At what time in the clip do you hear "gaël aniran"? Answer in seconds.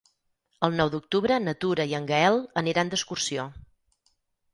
2.13-2.91